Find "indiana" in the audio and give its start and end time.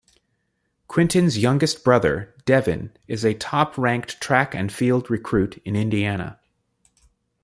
5.75-6.39